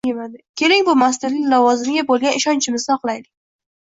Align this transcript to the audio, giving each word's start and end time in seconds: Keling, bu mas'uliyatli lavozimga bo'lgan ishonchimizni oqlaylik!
Keling, 0.61 0.79
bu 0.87 0.95
mas'uliyatli 1.01 1.51
lavozimga 1.53 2.05
bo'lgan 2.13 2.39
ishonchimizni 2.39 2.95
oqlaylik! 2.97 3.29